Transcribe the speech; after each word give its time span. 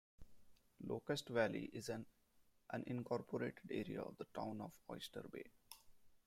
Locust 0.83 1.29
Valley 1.29 1.69
is 1.73 1.87
an 1.89 2.07
unincorporated 2.73 3.69
area 3.69 4.01
of 4.01 4.17
the 4.17 4.25
Town 4.33 4.59
of 4.59 4.71
Oyster 4.89 5.23
Bay. 5.31 5.45